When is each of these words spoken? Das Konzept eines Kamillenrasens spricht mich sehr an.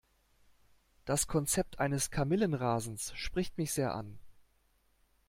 Das 1.05 1.27
Konzept 1.27 1.77
eines 1.77 2.09
Kamillenrasens 2.09 3.13
spricht 3.15 3.59
mich 3.59 3.71
sehr 3.71 3.93
an. 3.93 4.17